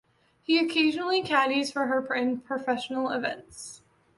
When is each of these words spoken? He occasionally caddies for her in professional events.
He 0.41 0.57
occasionally 0.57 1.21
caddies 1.21 1.71
for 1.71 1.85
her 1.85 2.01
in 2.15 2.39
professional 2.39 3.11
events. 3.11 3.83